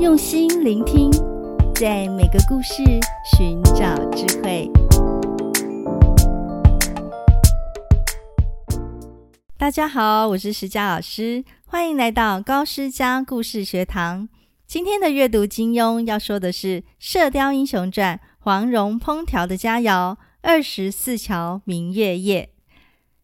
[0.00, 1.10] 用心聆听，
[1.74, 2.84] 在每个故事
[3.36, 4.70] 寻找智慧。
[9.56, 14.28] 大家好，我是石佳老师，欢迎来到高诗佳故事学堂。
[14.68, 22.50] 今天的阅读金庸要说的是《射雕英雄传》黄蓉烹调的佳肴——二十四桥明月夜。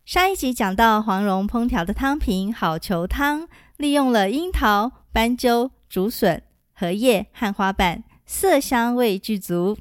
[0.05, 3.47] 上一集讲到黄蓉烹调的汤品好球汤，
[3.77, 6.43] 利用了樱桃、斑鸠、竹笋。
[6.75, 9.79] 荷叶和花瓣，色香味俱足。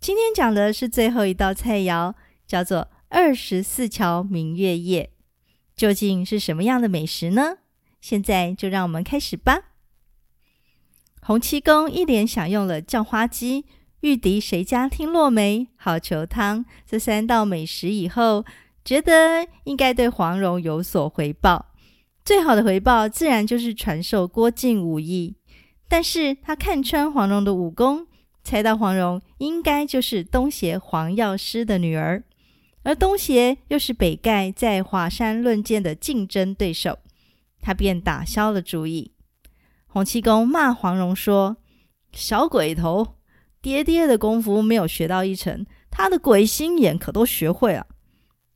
[0.00, 2.14] 今天讲的是最后一道菜肴，
[2.46, 5.10] 叫做二十四桥明月夜。
[5.76, 7.58] 究竟是什么样的美食呢？
[8.00, 9.60] 现在就让我们开始吧。
[11.20, 13.64] 洪七公一连享用了叫花鸡、
[14.00, 18.44] 玉笛谁家听落梅、好球汤这三道美食以后，
[18.84, 21.66] 觉得应该对黄蓉有所回报。
[22.24, 25.36] 最好的回报，自然就是传授郭靖武艺。
[25.92, 28.06] 但是他看穿黄蓉的武功，
[28.42, 32.24] 猜到黄蓉应该就是东邪黄药师的女儿，
[32.82, 36.98] 而东邪又是北丐在华山论剑的竞争对手，
[37.60, 39.12] 他便打消了主意。
[39.86, 41.58] 洪七公骂黄蓉说
[42.14, 43.16] ：“小鬼头，
[43.60, 47.86] 爹爹的功夫没有学到一成，他的鬼心眼可都学会了。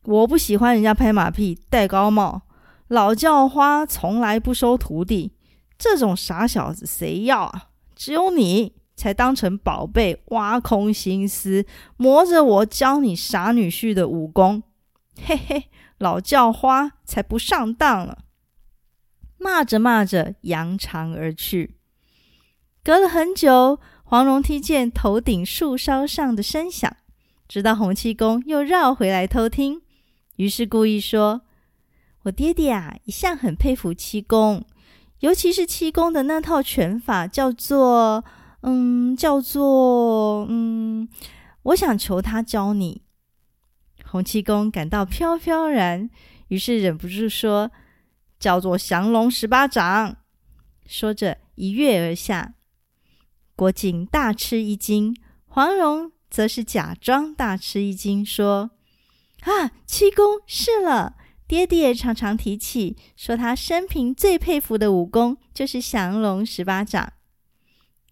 [0.04, 2.40] 我不喜欢人家拍马屁、戴高帽，
[2.88, 5.32] 老叫花从来不收徒弟。”
[5.78, 7.68] 这种傻小子谁要啊？
[7.94, 14.62] 只有你才当成宝贝，挖空心思磨着我教你傻女婿的武功。
[15.22, 18.18] 嘿嘿，老叫花才不上当了！
[19.38, 21.76] 骂着骂着，扬长而去。
[22.82, 26.96] 隔了很久，黄蓉听见头顶树梢上的声响，
[27.48, 29.82] 知道洪七公又绕回来偷听，
[30.36, 31.42] 于是故意说
[32.24, 34.64] ：“我爹爹啊，一向很佩服七公。”
[35.20, 38.24] 尤其是七公的那套拳法，叫做
[38.60, 41.08] 嗯，叫做嗯，
[41.62, 43.02] 我想求他教你。
[44.04, 46.08] 洪七公感到飘飘然，
[46.48, 47.70] 于是忍不住说
[48.38, 50.16] ：“叫做降龙十八掌。”
[50.86, 52.54] 说着一跃而下。
[53.56, 58.70] 郭靖大吃一惊，黄蓉则是假装大吃一惊，说
[59.42, 61.16] ：“啊，七公是了。”
[61.48, 67.12] 爹爹常常提起，说他生平最佩服的武功就是降龙十八掌。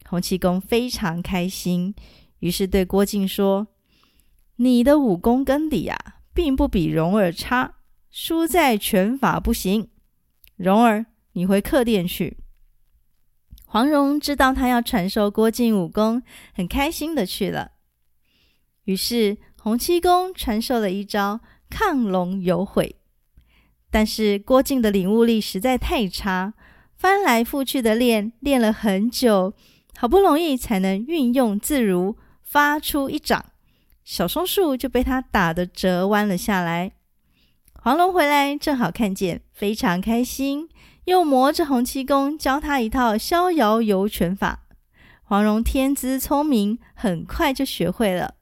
[0.08, 1.94] 洪七公非常开心，
[2.38, 3.66] 于是对郭靖说
[4.56, 5.96] ：“你的武功根底啊，
[6.32, 7.74] 并不比蓉儿差，
[8.10, 9.88] 输在拳法不行。
[10.56, 12.38] 蓉儿，你回客店去。”
[13.66, 17.72] 黄蓉知道他要传授郭靖武功，很开心的去了。
[18.84, 23.00] 于是洪七公传授了一招亢龙有悔。
[23.94, 26.52] 但是郭靖的领悟力实在太差，
[26.96, 29.54] 翻来覆去的练，练了很久，
[29.96, 33.52] 好不容易才能运用自如，发出一掌，
[34.04, 36.90] 小松树就被他打得折弯了下来。
[37.74, 40.68] 黄蓉回来正好看见，非常开心，
[41.04, 44.64] 又磨着洪七公教他一套逍遥游拳法。
[45.22, 48.34] 黄蓉天资聪明，很快就学会了。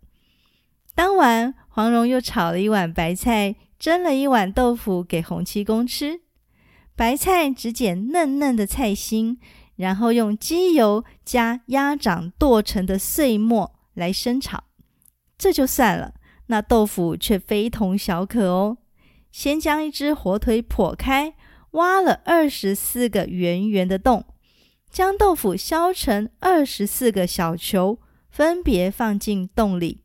[0.94, 3.56] 当晚，黄蓉又炒了一碗白菜。
[3.82, 6.20] 蒸了一碗豆腐给洪七公吃，
[6.94, 9.40] 白菜只捡嫩嫩的菜心，
[9.74, 14.62] 然后用鸡油加鸭掌剁成的碎末来生炒。
[15.36, 16.14] 这就算了，
[16.46, 18.78] 那豆腐却非同小可哦。
[19.32, 21.34] 先将一只火腿剖开，
[21.72, 24.24] 挖了二十四个圆圆的洞，
[24.88, 27.98] 将豆腐削成二十四个小球，
[28.30, 30.04] 分别放进洞里，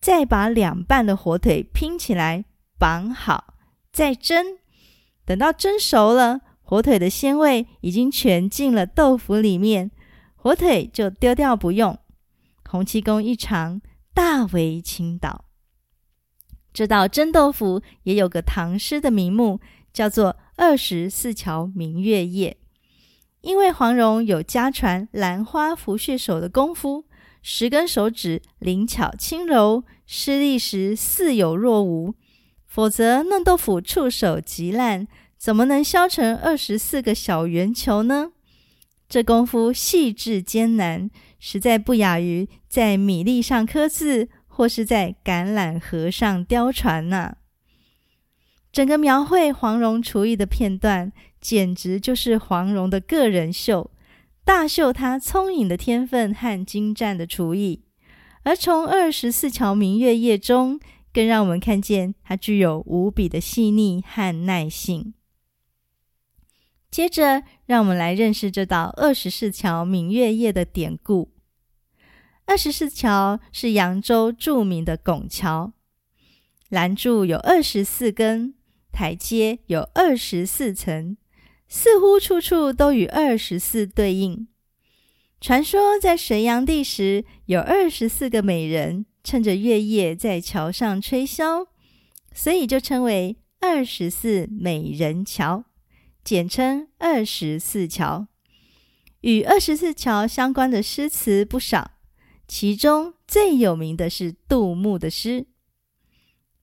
[0.00, 2.46] 再把两半的火腿拼起来。
[2.80, 3.52] 绑好，
[3.92, 4.56] 再蒸。
[5.26, 9.90] 等到蒸熟了，火腿的鲜味已经全进了豆腐里面，
[10.34, 11.98] 火腿就丢掉不用。
[12.64, 13.82] 洪七公一尝，
[14.14, 15.44] 大为倾倒。
[16.72, 19.60] 这道蒸豆腐也有个唐诗的名目，
[19.92, 22.56] 叫做“二十四桥明月夜”。
[23.42, 27.04] 因为黄蓉有家传兰花拂穴手的功夫，
[27.42, 32.14] 十根手指灵巧轻柔，施力时似有若无。
[32.70, 38.30] 否则，嫩豆腐触手即烂，怎么能削成二十四个小圆球呢？
[39.08, 47.36] 这功夫细致艰难，实在不亚于在米粒上刻字，或是在橄榄核上雕船呢、啊。
[48.70, 53.90] 整个描绘黄蓉厨艺的片段，简直就是黄蓉的个人秀，
[54.44, 57.82] 大秀她聪颖的天分和精湛的厨艺。
[58.44, 60.78] 而从二十四桥明月夜中，
[61.12, 65.14] 更让我们看见他具有无比的细腻和耐性。
[66.90, 71.32] 接着，让我们来认识这道二十四桥明月夜的典故。
[72.46, 75.72] 二十四桥是扬州著名的拱桥，
[76.68, 78.54] 栏柱有二十四根，
[78.90, 81.16] 台阶有二十四层，
[81.68, 84.48] 似乎处处都与二十四对应。
[85.40, 91.66] 传说在隋炀帝时，有二十四个美人趁着月夜在桥上吹箫，
[92.32, 95.64] 所以就称为二十四美人桥，
[96.24, 98.26] 简称二十四桥。
[99.20, 101.92] 与二十四桥相关的诗词不少。
[102.48, 105.46] 其中最有名的是杜牧的诗。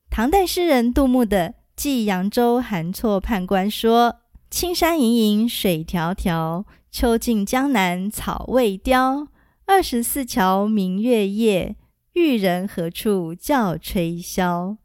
[0.09, 4.17] 唐代诗人杜牧的《寄扬州韩绰判官》说
[4.51, 9.29] ：“青山隐隐水迢迢，秋尽江南草未凋。
[9.65, 11.77] 二十四桥明月夜，
[12.17, 14.77] 玉人何处教吹箫？”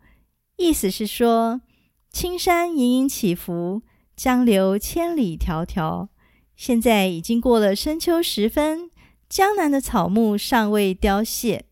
[0.57, 1.63] 意思是说，
[2.11, 3.83] 青山隐隐起伏，
[4.15, 6.09] 江流千里迢迢。
[6.55, 8.91] 现在已经过了深秋时分。
[9.29, 11.65] 江南的草木尚未凋谢，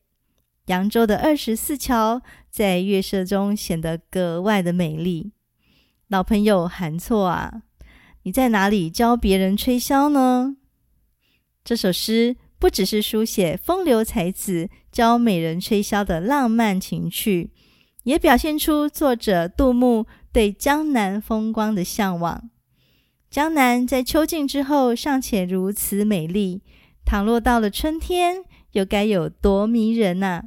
[0.66, 5.32] 扬州的二十四桥在月色中显得格外的美丽。
[6.08, 7.62] 老朋友韩错啊，
[8.22, 10.56] 你在哪里教别人吹箫呢？
[11.62, 17.50] 这首诗不只是书写风流才子教美人吹箫的浪漫情趣，
[18.04, 22.50] 也表现出作者杜牧对江南风光的向往。
[23.30, 26.62] 江南在秋尽之后尚且如此美丽。
[27.06, 30.42] 倘若到了春天，又该有多迷人呐！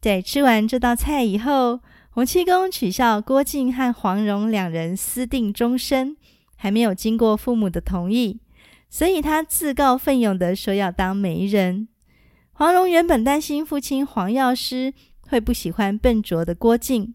[0.00, 6.16] 在吃完这道菜以后，洪七公取笑郭靖和黄蓉两人私定终身，
[6.54, 8.40] 还没有经过父母的同意，
[8.88, 11.88] 所以他自告奋勇的说要当媒人。
[12.52, 17.14] 黄蓉原本担心父亲黄药师会不喜欢笨拙的郭靖，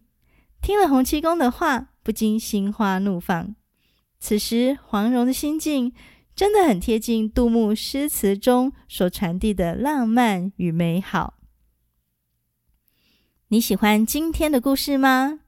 [0.62, 3.56] 听了洪七公的话，不禁心花怒放。
[4.20, 5.94] 此时黄蓉的心境。
[6.36, 11.36] 真的很贴近杜牧诗词中所传递的浪漫与美好。
[13.50, 15.42] 你喜欢今天的故事吗？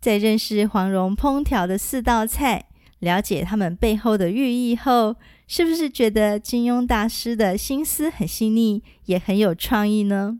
[0.00, 2.69] 在认识黄蓉烹调的四道菜，
[3.00, 5.16] 了解他们背后的寓意后，
[5.46, 10.38] 是不是觉得金庸大师的心思很细腻，也很有创意呢？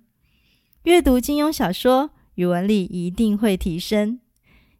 [0.85, 4.21] 阅读金庸小说，语文力一定会提升。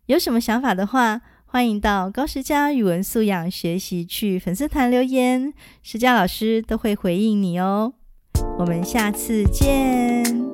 [0.07, 7.95] 有什么想法的话，欢迎到高诗佳语文素养学习去粉丝团留言，诗佳老师都会回应你哦。
[8.59, 10.50] 我们下次见。